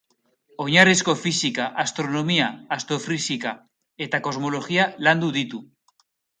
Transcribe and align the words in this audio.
Oinarrizko 0.63 1.13
fisika, 1.25 1.67
astronomia, 1.83 2.49
astrofisika 2.77 3.55
eta 4.09 4.23
kosmologia 4.31 4.91
landu 5.11 5.35
ditu. 5.41 5.65